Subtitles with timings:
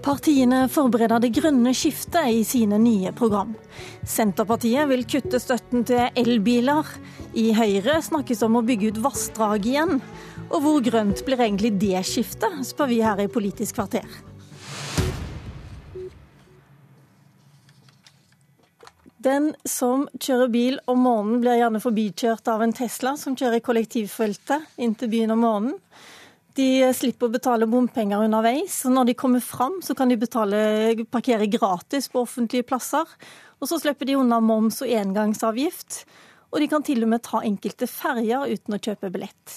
[0.00, 3.52] Partiene forbereder det grønne skiftet i sine nye program.
[4.08, 6.88] Senterpartiet vil kutte støtten til elbiler.
[7.36, 9.98] I Høyre snakkes om å bygge ut vassdrag igjen.
[10.48, 14.08] Og hvor grønt blir egentlig det skiftet, spør vi her i Politisk kvarter.
[19.20, 23.66] Den som kjører bil om morgenen, blir gjerne forbikjørt av en Tesla som kjører i
[23.66, 25.76] kollektivfeltet inn til byen om morgenen.
[26.60, 28.82] De slipper å betale bompenger underveis.
[28.84, 30.58] og Når de kommer fram, så kan de betale,
[31.08, 33.06] parkere gratis på offentlige plasser.
[33.60, 36.02] Og så slipper de unna moms og engangsavgift.
[36.50, 39.56] Og de kan til og med ta enkelte ferjer uten å kjøpe billett.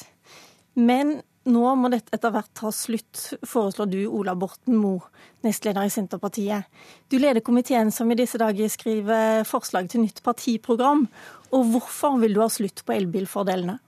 [0.79, 1.17] Men
[1.49, 5.09] nå må dette etter hvert ta slutt, foreslår du, Ola Borten Moe,
[5.43, 6.69] nestleder i Senterpartiet.
[7.11, 11.09] Du leder komiteen som i disse dager skriver forslag til nytt partiprogram.
[11.51, 13.81] Og hvorfor vil du ha slutt på elbilfordelene?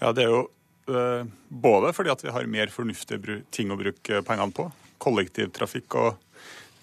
[0.00, 0.48] Ja, Det er jo
[0.86, 4.64] både fordi at vi har mer fornuftige ting å bruke pengene på.
[5.00, 6.40] Kollektivtrafikk og,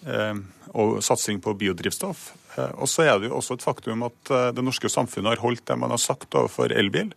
[0.07, 0.41] øh,
[0.73, 2.29] og satsing på biodrivstoff.
[2.57, 5.65] Eh, og så er det jo også et faktum at det norske samfunnet har holdt
[5.67, 7.11] det man har sagt overfor elbil.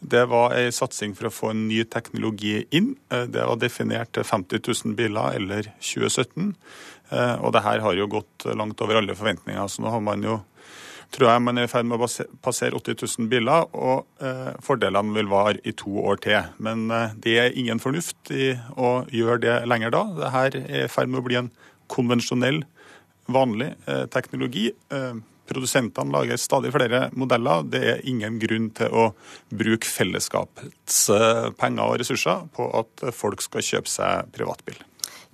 [0.00, 2.92] Det var en satsing for å få en ny teknologi inn.
[3.10, 6.52] Eh, det var definert til 50 000 biler eller 2017.
[7.10, 9.66] Eh, og det her har jo gått langt over alle forventninger.
[9.66, 10.38] Så nå har man jo
[11.14, 12.08] tror jeg man er i ferd med å
[12.44, 16.50] passere 80 000 biler, og eh, fordelene vil vare i to år til.
[16.64, 20.04] Men eh, det er ingen fornuft i å gjøre det lenger da.
[20.18, 21.50] Dette er i ferd med å bli en
[21.88, 22.62] konvensjonell,
[23.28, 24.70] vanlig eh, teknologi.
[25.48, 27.64] Produsentene lager stadig flere modeller.
[27.72, 29.06] Det er ingen grunn til å
[29.48, 31.06] bruke fellesskapets
[31.56, 34.76] penger og ressurser på at folk skal kjøpe seg privatbil.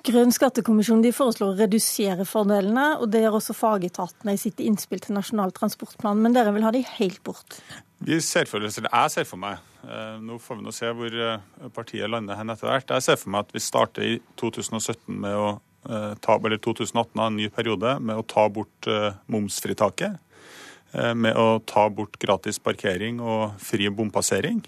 [0.04, 5.00] Grønn skattekommisjon de foreslår å redusere fordelene, og det gjør også fagetatene i sitt innspill
[5.00, 6.20] til Nasjonal transportplan.
[6.20, 7.60] Men dere vil ha de helt bort?
[8.04, 11.08] Vi ser for eller Jeg ser for meg, eh, nå får vi nå se hvor
[11.08, 15.08] eh, partiet lander hen etter hvert, jeg ser for meg at vi starter i 2017
[15.08, 15.54] med å
[15.84, 18.86] Eh, ta, eller 2018 en ny periode med å ta bort
[19.28, 20.16] momsfritaket.
[20.94, 24.62] Med å ta bort gratis parkering og fri bompassering.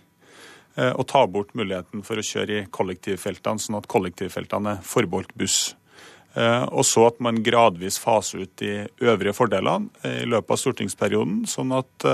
[0.76, 5.60] Og ta bort muligheten for å kjøre i kollektivfeltene, sånn at kollektivfeltene er forbeholdt buss.
[6.36, 9.88] Og så at man gradvis faser ut de øvrige fordelene
[10.20, 12.08] i løpet av stortingsperioden, sånn at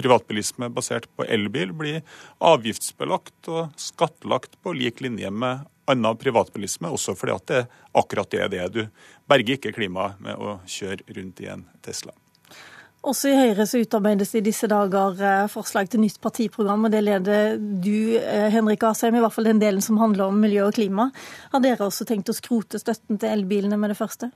[0.00, 2.00] privatbilisme basert på elbil blir
[2.42, 7.62] avgiftsbelagt og skattlagt på lik linje med annen privatbilisme, også fordi at det
[7.98, 8.66] akkurat det er det.
[8.74, 8.82] Du
[9.30, 12.14] berger ikke klimaet med å kjøre rundt i en Tesla.
[13.00, 17.00] Også i Høyre så utarbeides i disse dager eh, forslag til nytt partiprogram, og det
[17.06, 20.76] leder du, eh, Henrik Asheim, i hvert fall den delen som handler om miljø og
[20.76, 21.08] klima.
[21.54, 24.28] Har dere også tenkt å skrote støtten til elbilene med det første?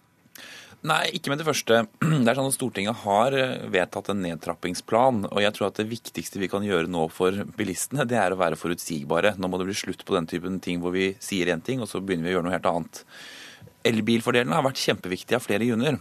[0.84, 1.82] Nei, ikke med det første.
[2.24, 5.26] Det er sånn at Stortinget har eh, vedtatt en nedtrappingsplan.
[5.28, 8.40] og jeg tror at Det viktigste vi kan gjøre nå for bilistene, det er å
[8.40, 9.36] være forutsigbare.
[9.36, 11.92] Nå må det bli slutt på den typen ting hvor vi sier én ting, og
[11.92, 13.04] så begynner vi å gjøre noe helt annet.
[13.92, 16.00] Elbilfordelene har vært kjempeviktige av flere grunner.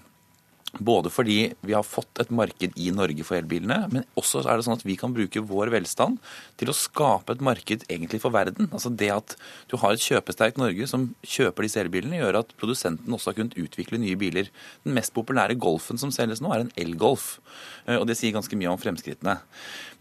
[0.82, 4.66] Både fordi vi har fått et marked i Norge for elbilene, men også er det
[4.66, 6.18] sånn at vi kan bruke vår velstand
[6.58, 8.72] til å skape et marked egentlig for verden.
[8.72, 9.36] Altså Det at
[9.70, 13.60] du har et kjøpesterkt Norge som kjøper disse elbilene, gjør at produsenten også har kunnet
[13.62, 14.50] utvikle nye biler.
[14.82, 17.36] Den mest populære Golfen som selges nå, er en elgolf.
[17.86, 19.38] Eh, og det sier ganske mye om fremskrittene.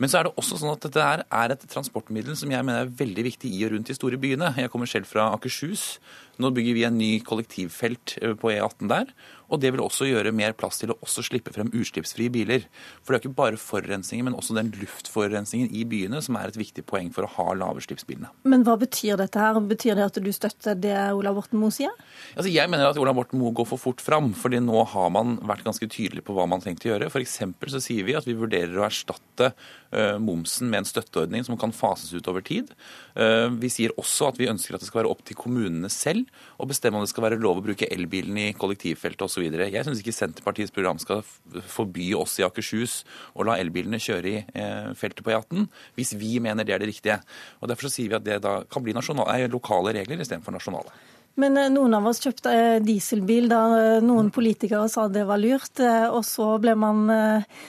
[0.00, 2.96] Men så er det også sånn at dette er et transportmiddel som jeg mener er
[3.04, 4.54] veldig viktig i og rundt de store byene.
[4.56, 5.98] Jeg kommer selv fra Akershus.
[6.40, 9.12] Nå bygger vi en ny kollektivfelt eh, på E18 der.
[9.52, 12.64] Og det vil også gjøre mer plass til å også slippe frem utslippsfrie biler.
[13.02, 16.56] For det er ikke bare forurensningen, men også den luftforurensningen i byene som er et
[16.56, 18.30] viktig poeng for å ha lavutslippsbilene.
[18.48, 19.60] Men hva betyr dette her?
[19.72, 21.92] Betyr det at du støtter det Ola Borten Moe sier?
[22.32, 24.32] Altså, jeg mener at Ola Borten Moe går for fort fram.
[24.32, 27.12] fordi nå har man vært ganske tydelig på hva man tenkte å gjøre.
[27.12, 27.38] F.eks.
[27.74, 31.74] så sier vi at vi vurderer å erstatte uh, momsen med en støtteordning som kan
[31.76, 32.72] fases ut over tid.
[33.12, 36.21] Uh, vi sier også at vi ønsker at det skal være opp til kommunene selv
[36.58, 39.44] å bestemme om det skal være lov å bruke elbilen i kollektivfeltet osv.
[39.46, 41.24] Jeg syns ikke Senterpartiets program skal
[41.68, 43.02] forby oss i Akershus
[43.36, 45.66] å la elbilene kjøre i eh, feltet på E18,
[45.98, 47.20] hvis vi mener det er det riktige.
[47.60, 50.92] Og Derfor så sier vi at det da kan bli nasjonale, lokale regler istedenfor nasjonale.
[51.40, 53.62] Men eh, noen av oss kjøpte eh, dieselbil da
[54.04, 57.06] noen politikere sa det var lurt, og så ble man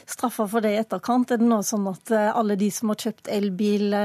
[0.09, 1.31] straffa for det i etterkant.
[1.31, 3.95] Er det nå sånn at alle de som har kjøpt elbil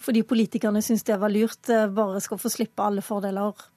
[0.00, 3.69] fordi politikerne syns det var lurt, bare skal få slippe alle fordeler?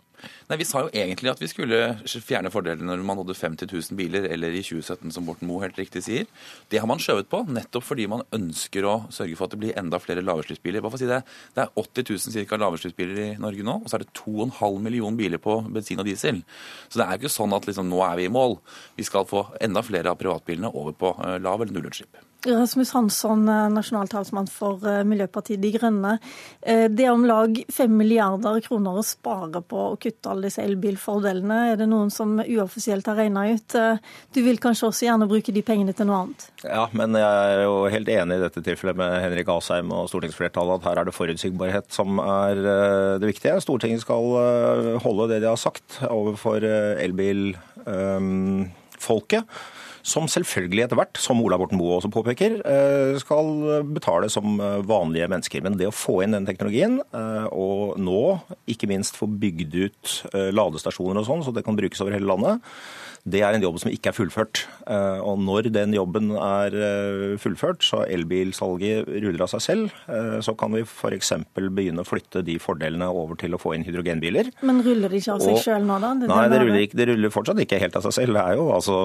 [0.49, 3.97] Nei, Vi sa jo egentlig at vi skulle fjerne fordelene når man hadde 50 000
[3.99, 6.27] biler, eller i 2017, som Borten Moe helt riktig sier.
[6.71, 9.77] Det har man skjøvet på, nettopp fordi man ønsker å sørge for at det blir
[9.79, 10.85] enda flere lavutslippsbiler.
[10.99, 11.21] Si det,
[11.55, 12.59] det er 80 000 ca.
[12.61, 16.43] lavutslippsbiler i Norge nå, og så er det 2,5 millioner biler på bensin og diesel.
[16.89, 18.59] Så det er jo ikke sånn at liksom, nå er vi i mål.
[18.99, 22.32] Vi skal få enda flere av privatbilene over på uh, lav- eller nullutslipp.
[22.45, 26.17] Rasmus Hansson, eh, nasjonal talsmann for eh, Miljøpartiet De Grønne.
[26.61, 30.63] Eh, det er om lag 5 milliarder kroner å spare på å kutte alle disse
[30.63, 31.71] elbilfordelene.
[31.71, 33.75] Er det noen som uoffisielt har regna ut?
[34.35, 36.41] Du vil kanskje også gjerne bruke de pengene til noe annet?
[36.65, 40.75] Ja, men jeg er jo helt enig i dette tilfellet med Henrik Asheim og stortingsflertallet
[40.81, 42.53] at her er det forutsigbarhet som er
[43.19, 43.61] det viktige.
[43.63, 44.23] Stortinget skal
[45.03, 46.59] holde det de har sagt overfor
[47.07, 49.43] elbilfolket
[50.03, 54.81] som selvfølgelig etter hvert, som Ola Borten Moe også påpeker, eh, skal betale som eh,
[54.83, 55.63] vanlige mennesker.
[55.63, 58.23] Men det å få inn den teknologien, eh, og nå
[58.67, 62.59] ikke minst få bygd ut ladestasjoner og sånn, så det kan brukes over hele landet,
[63.23, 64.65] det er en jobb som ikke er fullført.
[65.23, 66.73] Og når den jobben er
[67.39, 69.93] fullført, så elbilsalget ruller av seg selv,
[70.43, 71.31] så kan vi f.eks.
[71.55, 74.51] begynne å flytte de fordelene over til å få inn hydrogenbiler.
[74.67, 76.11] Men ruller de ikke av seg sjøl nå, da?
[76.19, 78.35] Det nei, det ruller, ikke, det ruller, fortsatt ikke helt av seg selv.
[78.35, 78.99] Det er jo altså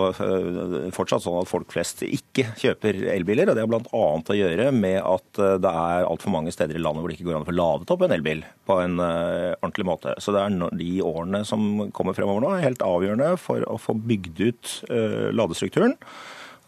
[0.95, 3.51] fortsatt sånn at folk flest ikke kjøper elbiler.
[3.51, 4.07] Og det har bl.a.
[4.19, 7.39] å gjøre med at det er altfor mange steder i landet hvor det ikke går
[7.39, 10.17] an å få ladet opp en elbil på en ordentlig måte.
[10.23, 14.43] Så det er de årene som kommer fremover nå, helt avgjørende for å få bygd
[14.49, 15.97] ut uh, ladestrukturen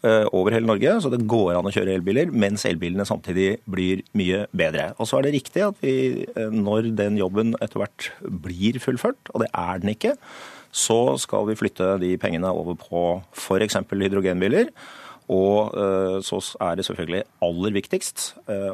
[0.01, 4.47] over hele Norge, så det går an å kjøre elbiler, mens elbilene samtidig blir mye
[4.57, 4.87] bedre.
[4.97, 8.07] Og så er det riktig at vi, når den jobben etter hvert
[8.41, 10.15] blir fullført, og det er den ikke,
[10.71, 13.79] så skal vi flytte de pengene over på f.eks.
[13.91, 14.71] hydrogenbiler.
[15.31, 15.71] Og
[16.27, 18.23] så er det selvfølgelig aller viktigst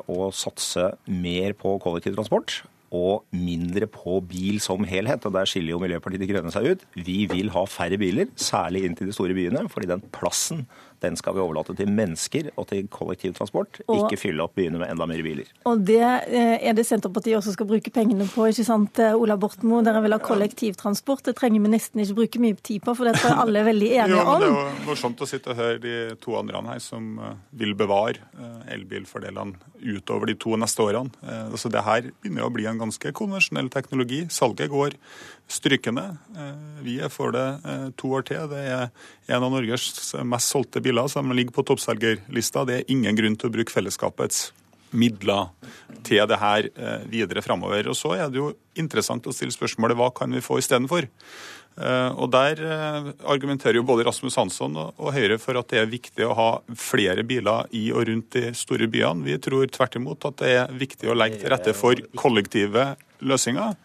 [0.10, 2.64] å satse mer på kollektivtransport
[2.96, 5.26] og mindre på bil som helhet.
[5.26, 6.86] og Der skiller jo Miljøpartiet De Grønne seg ut.
[6.96, 10.66] Vi vil ha færre biler, særlig inn til de store byene, fordi den plassen
[11.04, 14.90] den skal vi overlate til mennesker og til kollektivtransport, og, ikke fylle opp byene med
[14.90, 15.50] enda mer biler.
[15.70, 19.38] Og det eh, er det Senterpartiet også skal bruke pengene på, ikke sant eh, Ola
[19.40, 19.84] Bortmo?
[19.86, 21.26] Dere vil ha kollektivtransport.
[21.30, 23.70] Det trenger vi nesten ikke bruke mye tid på, for det tror jeg alle er
[23.70, 24.34] veldig enige om.
[24.34, 27.38] jo, det er jo morsomt å sitte og høre de to andre her som eh,
[27.62, 28.26] vil bevare
[28.74, 31.14] elbilfordelene utover de to neste årene.
[31.52, 34.24] Altså det her begynner å bli en ganske konvensjonell teknologi.
[34.34, 34.96] Salget går
[35.48, 36.06] strykende.
[36.84, 37.46] Vi er for det
[38.00, 38.50] to år til.
[38.52, 38.90] Det er
[39.30, 42.66] en av Norges mest solgte biler som ligger på toppselgerlista.
[42.66, 44.52] Det er ingen grunn til å bruke fellesskapets
[44.96, 45.50] midler
[46.08, 47.90] til det her eh, videre framover.
[47.92, 51.08] Og så er det jo interessant å stille spørsmålet hva kan vi få istedenfor?
[51.78, 55.92] Eh, og Der eh, argumenterer jo både Rasmus Hansson og Høyre for at det er
[55.92, 59.26] viktig å ha flere biler i og rundt de store byene.
[59.28, 63.76] Vi tror tvert imot at det er viktig å legge til rette for kollektive løsninger.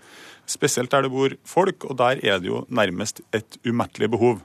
[0.49, 4.41] Spesielt der det bor folk, og der er det jo nærmest et umettelig behov.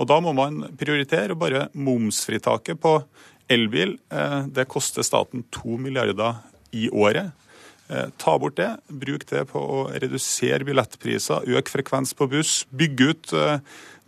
[0.00, 1.32] Og Da må man prioritere.
[1.32, 2.96] og Bare momsfritaket på
[3.52, 6.40] elbil eh, det koster staten to milliarder
[6.72, 7.32] i året.
[7.92, 8.70] Eh, ta bort det.
[8.88, 13.58] Bruk det på å redusere billettpriser, øke frekvens på buss, bygge ut eh,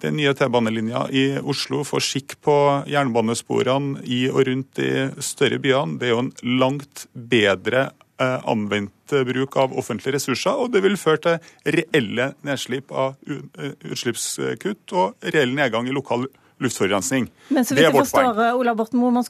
[0.05, 2.57] den nye T-banelinja i Oslo, få skikk på
[2.91, 5.99] jernbanesporene i og rundt de større byene.
[6.01, 7.91] Det er jo en langt bedre
[8.25, 13.75] Eh, anvendt bruk av offentlige ressurser, og det vil føre til reelle nedslipp av eh,
[13.91, 16.27] utslippskutt og reell nedgang i lokal
[16.63, 17.27] luftforurensning.
[17.53, 19.23] Men så vidt jeg forstår, Ola Borten Moe,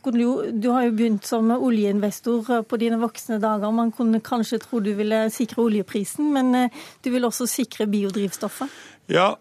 [0.52, 3.72] du har jo begynt som oljeinvestor på dine voksne dager.
[3.74, 8.82] Man kunne kanskje tro du ville sikre oljeprisen, men eh, du vil også sikre biodrivstoffet?
[9.12, 9.34] Ja,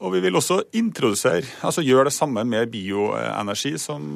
[0.00, 4.14] og vi vil også introdusere, altså gjøre det samme med bioenergi som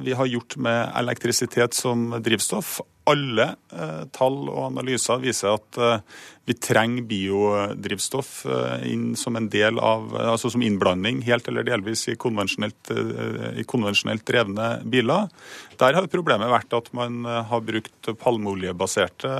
[0.00, 6.18] vi har gjort med elektrisitet som drivstoff alle eh, tall og analyser viser at eh,
[6.48, 12.06] vi trenger biodrivstoff eh, inn som en del av, altså som innblanding helt eller delvis
[12.08, 12.92] i konvensjonelt,
[13.58, 15.28] i konvensjonelt drevne biler.
[15.78, 19.30] Der har problemet vært at man har brukt palmeoljebaserte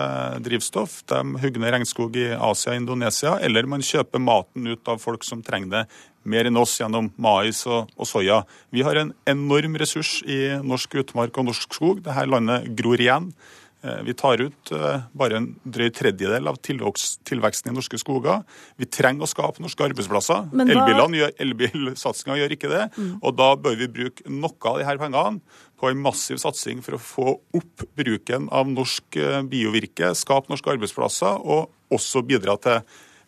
[0.45, 1.01] drivstoff.
[1.11, 5.43] De hugger regnskog i Asia og Indonesia, eller man kjøper maten ut av folk som
[5.45, 5.85] trenger det
[6.29, 8.43] mer enn oss gjennom mais og, og, soya.
[8.75, 12.03] Vi har en enorm ressurs i norsk utmark og norsk skog.
[12.05, 13.33] Dette landet gror igjen.
[13.79, 18.43] Eh, vi tar ut eh, bare en drøy tredjedel av tilveksten i norske skoger.
[18.81, 20.49] Vi trenger å skape norske arbeidsplasser.
[20.51, 21.29] Da...
[21.45, 22.89] Elbilsatsinga gjør ikke det.
[22.99, 23.13] Mm.
[23.23, 27.03] Og da bør vi bruke noe av disse pengene på en massiv satsing for å
[27.03, 32.81] få opp bruken av norsk eh, biovirke, skape norske arbeidsplasser og også bidra til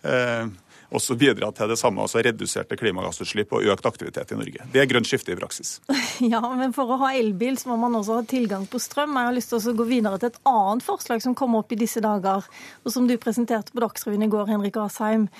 [0.02, 0.50] eh,
[0.90, 4.66] også bidra til det samme, altså reduserte klimagassutslipp og økt aktivitet i Norge.
[4.72, 5.78] Det er grønt skifte i praksis.
[6.20, 9.14] Ja, men for å ha elbil så må man også ha tilgang på strøm.
[9.16, 11.78] Jeg har lyst til å gå videre til et annet forslag som kom opp i
[11.80, 12.44] disse dager,
[12.84, 15.30] og som du presenterte på Dagsrevyen i går, Henrik Asheim.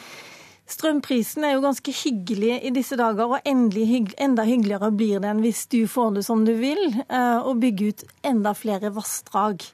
[0.71, 5.67] Strømprisen er jo ganske hyggelig i disse dager, og hygg, enda hyggeligere blir den hvis
[5.69, 9.67] du får det som du vil, eh, og bygger ut enda flere vassdrag.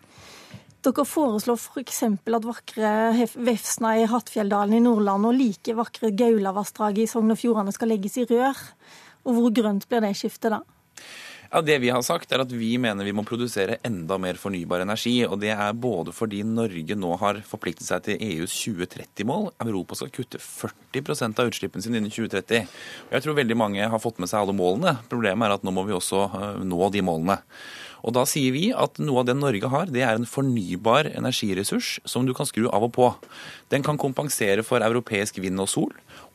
[0.87, 2.05] Dere foreslår f.eks.
[2.07, 2.90] at vakre
[3.43, 8.14] Vefsna i Hattfjelldalen i Nordland og like vakre Gaulavassdraget i Sogn og Fjordane skal legges
[8.23, 8.61] i rør.
[9.26, 10.61] Og hvor grønt blir det skiftet da?
[11.50, 14.85] Ja, Det vi har sagt, er at vi mener vi må produsere enda mer fornybar
[14.85, 15.25] energi.
[15.26, 19.50] og Det er både fordi Norge nå har forpliktet seg til EUs 2030-mål.
[19.66, 22.62] Europa skal kutte 40 av utslippene sine innen 2030.
[23.09, 24.99] Og Jeg tror veldig mange har fått med seg alle målene.
[25.11, 27.40] Problemet er at nå må vi også eh, nå de målene.
[28.05, 31.97] Og Da sier vi at noe av det Norge har, det er en fornybar energiressurs
[32.05, 33.09] som du kan skru av og på.
[33.73, 35.93] Den kan kompensere for europeisk vind og sol.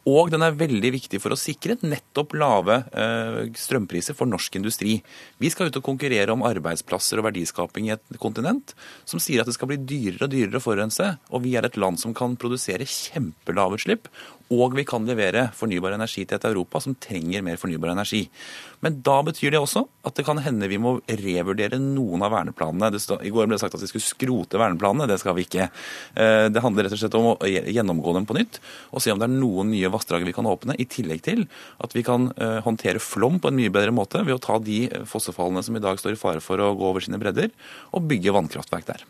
[0.09, 4.95] Og den er veldig viktig for å sikre nettopp lave eh, strømpriser for norsk industri.
[5.37, 8.73] Vi skal ut og konkurrere om arbeidsplasser og verdiskaping i et kontinent
[9.05, 11.13] som sier at det skal bli dyrere og dyrere å forurense.
[11.29, 14.09] Og vi er et land som kan produsere kjempelave utslipp.
[14.51, 18.25] og vi kan levere fornybar energi til et Europa som trenger mer fornybar energi.
[18.83, 22.99] Men da betyr det også at det kan hende vi må revurdere noen av verneplanene.
[22.99, 25.07] Stod, I går ble det sagt at vi skulle skrote verneplanene.
[25.07, 25.69] Det skal vi ikke.
[26.15, 28.59] Eh, det handler rett og slett om å gjennomgå dem på nytt
[28.91, 31.45] og se om det er noen nye vassdrag vi kan åpne, i tillegg til
[31.83, 34.85] at vi kan eh, håndtere flom på en mye bedre måte ved å ta de
[35.09, 37.51] fossefallene som i dag står i fare for å gå over sine bredder,
[37.95, 39.05] og bygge vannkraftverk der.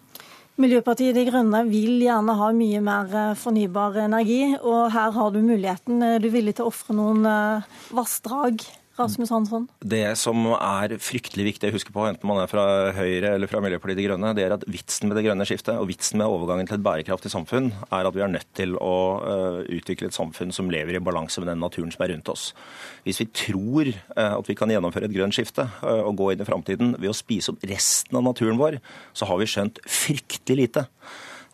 [0.62, 5.40] Miljøpartiet De Grønne vil gjerne ha mye mer eh, fornybar energi, og her har du
[5.46, 6.04] muligheten.
[6.04, 8.66] Er du villig til å ofre noen eh, vassdrag
[9.02, 9.68] Rasmus Hansson?
[9.84, 12.66] Det som er fryktelig viktig å huske på, enten man er fra
[12.96, 15.90] Høyre eller fra Miljøpartiet De Grønne, det er at vitsen med det grønne skiftet og
[15.90, 19.60] vitsen med overgangen til et bærekraftig samfunn, er at vi er nødt til å uh,
[19.66, 22.52] utvikle et samfunn som lever i balanse med den naturen som er rundt oss.
[23.08, 26.46] Hvis vi tror uh, at vi kan gjennomføre et grønt skifte uh, og gå inn
[26.46, 28.80] i framtiden ved å spise opp resten av naturen vår,
[29.18, 30.88] så har vi skjønt fryktelig lite.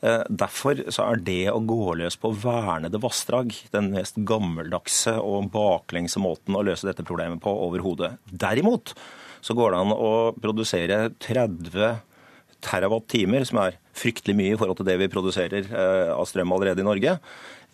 [0.05, 5.49] Eh, derfor så er det å gå løs på vernede vassdrag den mest gammeldagse og
[5.53, 8.13] baklengse måten å løse dette problemet på overhodet.
[8.29, 8.93] Derimot
[9.41, 12.03] så går det an å produsere 30
[12.67, 16.83] terawatt-timer, som er fryktelig mye i forhold til det vi produserer eh, av strøm allerede
[16.83, 17.15] i Norge,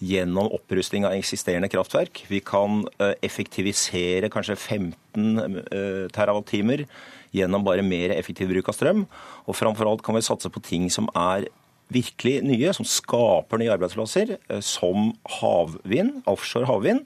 [0.03, 2.23] gjennom opprusting av eksisterende kraftverk.
[2.31, 5.59] Vi kan eh, effektivisere kanskje 15
[6.15, 6.85] terawatt-timer
[7.33, 9.03] gjennom bare mer effektiv bruk av strøm.
[9.47, 11.49] Og framfor alt kan vi satse på ting som er
[11.93, 17.05] virkelig nye, som skaper nye arbeidsplasser, eh, som havvind, offshore havvind.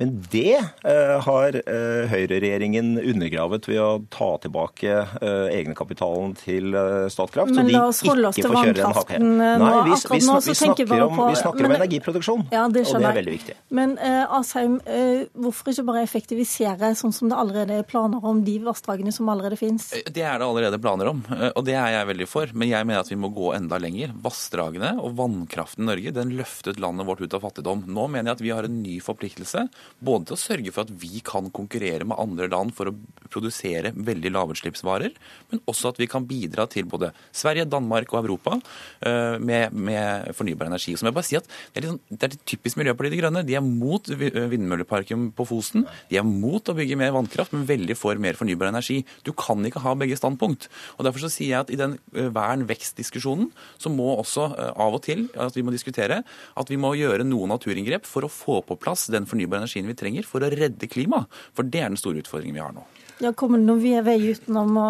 [0.00, 6.74] Men det eh, har eh, høyreregjeringen undergravet ved å ta tilbake eh, egenkapitalen til
[7.12, 7.52] Statkraft.
[7.56, 9.50] Men la oss holde oss til vannkraften nå.
[9.62, 13.10] Nei, vi, vi, vi, vi snakker, om, vi snakker om energiproduksjon, ja, det og det
[13.10, 13.56] er veldig viktig.
[13.72, 18.42] Men uh, Asheim, uh, hvorfor ikke bare effektivisere sånn som det allerede er planer om
[18.46, 19.90] de vassdragene som allerede finnes?
[19.92, 21.22] Det er det allerede planer om,
[21.52, 22.52] og det er jeg veldig for.
[22.56, 24.12] Men jeg mener at vi må gå enda lenger.
[24.24, 27.86] Vassdragene og vannkraften i Norge den løftet landet vårt ut av fattigdom.
[27.92, 29.66] Nå mener jeg at vi har en ny forpliktelse
[30.02, 32.96] både til å sørge for at vi kan konkurrere med andre land for å
[33.32, 35.14] produsere veldig lavutslippsvarer,
[35.52, 38.58] men også at vi kan bidra til både Sverige, Danmark og Europa
[39.06, 40.96] eh, med, med fornybar energi.
[40.96, 43.44] Så må jeg bare si at Det er, liksom, det er typisk Miljøpartiet De Grønne.
[43.46, 45.86] De er mot vindmølleparken på Fosen.
[46.10, 49.00] De er mot å bygge mer vannkraft, men veldig for mer fornybar energi.
[49.26, 50.68] Du kan ikke ha begge standpunkt.
[50.98, 54.98] Og Derfor så sier jeg at i den eh, vern-vekst-diskusjonen så må også eh, av
[54.98, 56.22] og til at vi må diskutere
[56.58, 59.96] at vi må gjøre noen naturinngrep for å få på plass den fornybare energien vi
[59.98, 61.30] trenger for å redde klimaet.
[61.56, 62.84] For det er den store utfordringen vi har nå.
[63.22, 64.86] Ja, Kommer det noen vei utenom å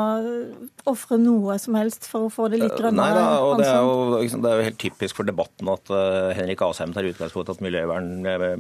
[0.89, 2.97] ofre noe som helst for å få det litt grønnere?
[2.97, 6.31] Nei da, og det er, jo, det er, jo, helt typisk for debatten at uh,
[6.37, 8.09] Henrik Asheim tar utgangspunkt i at Miljøvern,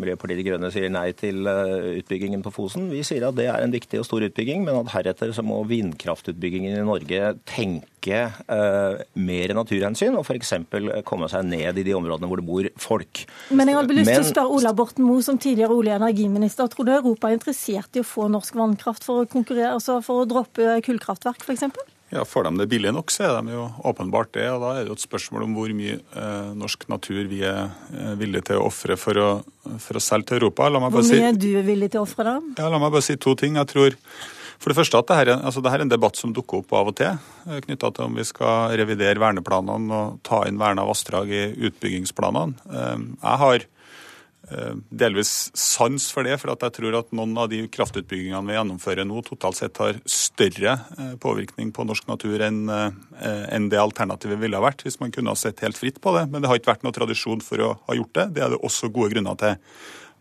[0.02, 2.90] Miljøpartiet De Grønne sier nei til uh, utbyggingen på Fosen.
[2.92, 5.62] Vi sier at det er en viktig og stor utbygging, men at heretter så må
[5.70, 10.54] vindkraftutbyggingen i Norge tenke uh, mer naturhensyn og f.eks.
[11.08, 13.24] komme seg ned i de områdene hvor det bor folk.
[13.54, 16.70] Men jeg hadde lyst til å spørre Ola Borten Moe, som tidligere olje- og energiminister.
[16.72, 20.24] Tror du Europa er interessert i å få norsk vannkraft for å konkurrere altså for
[20.24, 21.68] å droppe kullkraftverk f.eks.?
[22.12, 24.44] Ja, Får de det billig nok, så er de jo åpenbart det.
[24.52, 27.70] og Da er det jo et spørsmål om hvor mye eh, norsk natur vi er
[27.88, 29.16] eh, villige til å ofre for,
[29.80, 30.68] for, å selge til Europa.
[30.68, 32.34] hvor mye si, er du villig til å ofre da?
[32.60, 33.56] Ja, La meg bare si to ting.
[33.56, 33.96] Jeg tror
[34.62, 36.92] for det første at dette er, altså dette er en debatt som dukker opp av
[36.92, 41.30] og til, eh, knytta til om vi skal revidere verneplanene og ta inn verna vassdrag
[41.34, 42.58] i utbyggingsplanene.
[42.70, 43.68] Eh, jeg har
[44.50, 49.06] Eh, delvis sans for det, for jeg tror at noen av de kraftutbyggingene vi gjennomfører
[49.06, 52.66] nå, totalt sett har større eh, påvirkning på norsk natur enn
[53.70, 56.26] det alternativet ville ha vært hvis man kunne ha sett helt fritt på det.
[56.32, 58.26] Men det har ikke vært noe tradisjon for å ha gjort det.
[58.34, 59.54] Det er det også gode grunner til.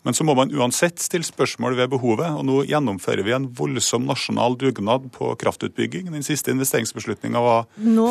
[0.02, 2.26] Men så må man uansett stille spørsmål ved behovet.
[2.34, 6.10] og Nå gjennomfører vi en voldsom nasjonal dugnad på kraftutbygging.
[6.10, 7.68] Den siste investeringsbeslutninga var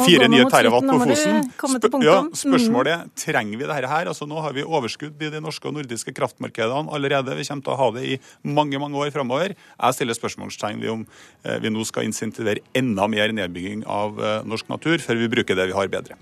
[0.07, 1.51] fire nye terawatt på Fosen.
[1.51, 2.31] Sp ja, mm.
[2.39, 4.11] spørsmålet er trenger vi dette her.
[4.13, 7.35] Altså, nå har vi overskudd i de norske og nordiske kraftmarkedene allerede.
[7.41, 9.57] Vi kommer til å ha det i mange mange år framover.
[9.59, 11.07] Jeg stiller spørsmålstegn ved om
[11.43, 15.59] eh, vi nå skal insentivere enda mer nedbygging av eh, norsk natur, før vi bruker
[15.59, 16.19] det vi har bedre.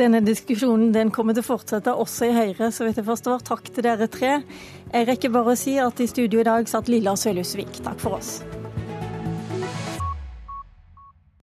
[0.00, 3.42] Denne diskusjonen den kommer til å fortsette også i Høyre, så vidt jeg forstår.
[3.44, 4.38] Takk til dere tre.
[4.94, 7.82] Jeg rekker bare å si at i studio i dag satt Lilla Sølhusvik.
[7.84, 8.38] Takk for oss.